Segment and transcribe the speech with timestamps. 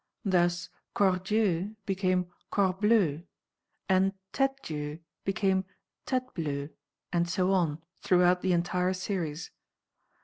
[0.25, 3.21] Thus cordieu became CORBLEU
[3.87, 5.63] and têtedieu became
[6.07, 6.71] TÊTEBLEU,
[7.13, 9.51] and so on throughout the entire series.